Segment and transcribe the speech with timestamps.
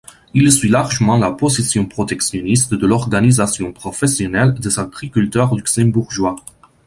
[0.33, 6.35] Il suit largement la position protectionniste de l’organisation professionnelle des agriculteurs luxembourgeois.